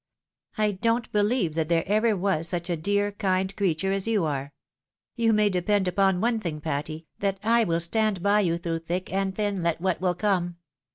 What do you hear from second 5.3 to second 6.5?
may depend upon one